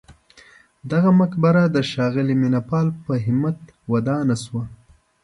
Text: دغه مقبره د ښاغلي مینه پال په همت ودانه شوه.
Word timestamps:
دغه 0.91 1.09
مقبره 1.21 1.63
د 1.75 1.77
ښاغلي 1.89 2.35
مینه 2.41 2.61
پال 2.69 2.87
په 3.05 3.13
همت 3.25 3.57
ودانه 3.91 4.35
شوه. 4.43 4.63